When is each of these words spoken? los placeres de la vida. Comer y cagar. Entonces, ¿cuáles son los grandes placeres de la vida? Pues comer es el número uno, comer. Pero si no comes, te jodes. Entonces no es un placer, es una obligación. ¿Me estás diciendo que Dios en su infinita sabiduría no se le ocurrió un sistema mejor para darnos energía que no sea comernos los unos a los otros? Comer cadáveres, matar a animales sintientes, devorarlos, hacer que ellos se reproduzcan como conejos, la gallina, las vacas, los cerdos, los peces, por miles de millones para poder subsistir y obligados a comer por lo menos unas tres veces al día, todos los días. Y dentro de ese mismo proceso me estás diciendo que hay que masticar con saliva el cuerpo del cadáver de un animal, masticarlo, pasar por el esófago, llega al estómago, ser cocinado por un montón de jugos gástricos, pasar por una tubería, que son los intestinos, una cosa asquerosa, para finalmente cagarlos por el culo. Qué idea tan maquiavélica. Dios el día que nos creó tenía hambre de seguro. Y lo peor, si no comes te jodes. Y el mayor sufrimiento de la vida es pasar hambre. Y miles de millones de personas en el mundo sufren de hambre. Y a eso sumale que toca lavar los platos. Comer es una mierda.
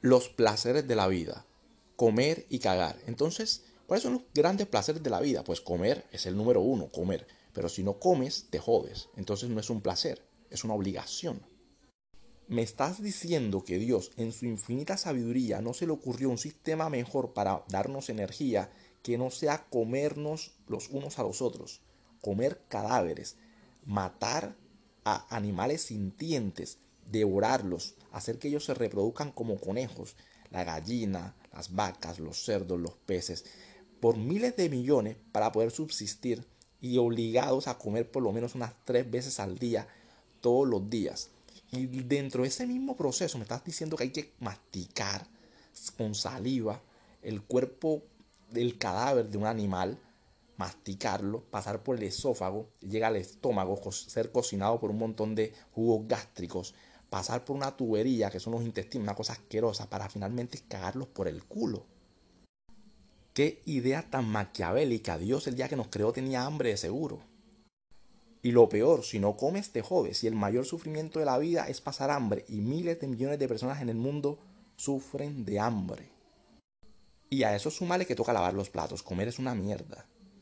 los 0.00 0.28
placeres 0.28 0.88
de 0.88 0.96
la 0.96 1.08
vida. 1.08 1.46
Comer 1.96 2.46
y 2.48 2.58
cagar. 2.58 2.98
Entonces, 3.06 3.64
¿cuáles 3.86 4.02
son 4.02 4.14
los 4.14 4.22
grandes 4.34 4.66
placeres 4.66 5.02
de 5.02 5.10
la 5.10 5.20
vida? 5.20 5.44
Pues 5.44 5.60
comer 5.60 6.06
es 6.10 6.26
el 6.26 6.36
número 6.36 6.60
uno, 6.60 6.88
comer. 6.88 7.26
Pero 7.52 7.68
si 7.68 7.82
no 7.82 7.98
comes, 7.98 8.46
te 8.50 8.58
jodes. 8.58 9.08
Entonces 9.16 9.50
no 9.50 9.60
es 9.60 9.68
un 9.70 9.82
placer, 9.82 10.22
es 10.48 10.64
una 10.64 10.74
obligación. 10.74 11.42
¿Me 12.48 12.62
estás 12.62 13.00
diciendo 13.00 13.62
que 13.62 13.78
Dios 13.78 14.10
en 14.16 14.32
su 14.32 14.46
infinita 14.46 14.96
sabiduría 14.96 15.60
no 15.60 15.72
se 15.72 15.86
le 15.86 15.92
ocurrió 15.92 16.30
un 16.30 16.38
sistema 16.38 16.88
mejor 16.90 17.32
para 17.32 17.64
darnos 17.68 18.08
energía 18.08 18.72
que 19.02 19.18
no 19.18 19.30
sea 19.30 19.68
comernos 19.68 20.52
los 20.66 20.88
unos 20.88 21.18
a 21.18 21.22
los 21.22 21.42
otros? 21.42 21.82
Comer 22.20 22.62
cadáveres, 22.68 23.36
matar 23.84 24.56
a 25.04 25.34
animales 25.34 25.82
sintientes, 25.82 26.78
devorarlos, 27.10 27.94
hacer 28.12 28.38
que 28.38 28.48
ellos 28.48 28.64
se 28.64 28.74
reproduzcan 28.74 29.32
como 29.32 29.58
conejos, 29.58 30.16
la 30.50 30.64
gallina, 30.64 31.34
las 31.52 31.74
vacas, 31.74 32.18
los 32.18 32.44
cerdos, 32.44 32.80
los 32.80 32.94
peces, 32.94 33.44
por 34.00 34.16
miles 34.16 34.56
de 34.56 34.68
millones 34.68 35.16
para 35.32 35.52
poder 35.52 35.70
subsistir 35.70 36.46
y 36.80 36.98
obligados 36.98 37.68
a 37.68 37.78
comer 37.78 38.10
por 38.10 38.22
lo 38.22 38.32
menos 38.32 38.54
unas 38.54 38.72
tres 38.84 39.10
veces 39.10 39.38
al 39.40 39.58
día, 39.58 39.86
todos 40.40 40.66
los 40.68 40.88
días. 40.88 41.30
Y 41.72 41.86
dentro 41.86 42.42
de 42.42 42.48
ese 42.48 42.66
mismo 42.66 42.96
proceso 42.96 43.38
me 43.38 43.44
estás 43.44 43.64
diciendo 43.64 43.96
que 43.96 44.04
hay 44.04 44.10
que 44.10 44.32
masticar 44.40 45.26
con 45.96 46.14
saliva 46.14 46.80
el 47.22 47.42
cuerpo 47.42 48.02
del 48.50 48.78
cadáver 48.78 49.28
de 49.28 49.38
un 49.38 49.46
animal, 49.46 49.98
masticarlo, 50.56 51.42
pasar 51.44 51.82
por 51.82 51.96
el 51.96 52.02
esófago, 52.02 52.68
llega 52.80 53.08
al 53.08 53.16
estómago, 53.16 53.80
ser 53.92 54.32
cocinado 54.32 54.80
por 54.80 54.90
un 54.90 54.98
montón 54.98 55.34
de 55.34 55.54
jugos 55.72 56.08
gástricos, 56.08 56.74
pasar 57.10 57.44
por 57.44 57.56
una 57.56 57.76
tubería, 57.76 58.30
que 58.30 58.40
son 58.40 58.54
los 58.54 58.62
intestinos, 58.62 59.04
una 59.04 59.16
cosa 59.16 59.34
asquerosa, 59.34 59.90
para 59.90 60.08
finalmente 60.08 60.60
cagarlos 60.66 61.08
por 61.08 61.28
el 61.28 61.44
culo. 61.44 61.84
Qué 63.34 63.62
idea 63.66 64.08
tan 64.08 64.28
maquiavélica. 64.28 65.18
Dios 65.18 65.46
el 65.46 65.56
día 65.56 65.68
que 65.68 65.76
nos 65.76 65.88
creó 65.88 66.12
tenía 66.12 66.44
hambre 66.44 66.70
de 66.70 66.76
seguro. 66.76 67.20
Y 68.42 68.52
lo 68.52 68.68
peor, 68.68 69.04
si 69.04 69.18
no 69.18 69.36
comes 69.36 69.70
te 69.70 69.82
jodes. 69.82 70.24
Y 70.24 70.26
el 70.26 70.34
mayor 70.34 70.64
sufrimiento 70.64 71.18
de 71.18 71.26
la 71.26 71.38
vida 71.38 71.68
es 71.68 71.80
pasar 71.80 72.10
hambre. 72.10 72.44
Y 72.48 72.60
miles 72.60 73.00
de 73.00 73.06
millones 73.06 73.38
de 73.38 73.48
personas 73.48 73.82
en 73.82 73.88
el 73.88 73.96
mundo 73.96 74.38
sufren 74.76 75.44
de 75.44 75.60
hambre. 75.60 76.10
Y 77.28 77.42
a 77.42 77.54
eso 77.54 77.70
sumale 77.70 78.06
que 78.06 78.16
toca 78.16 78.32
lavar 78.32 78.54
los 78.54 78.70
platos. 78.70 79.02
Comer 79.02 79.28
es 79.28 79.38
una 79.38 79.54
mierda. 79.54 80.06